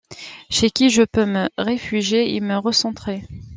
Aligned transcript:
Chez 0.49 0.71
qui 0.71 0.89
je 0.89 1.03
peux 1.03 1.27
me 1.27 1.47
réfugier 1.59 2.33
et 2.35 2.39
me 2.41 2.55
recentrer. 2.57 3.21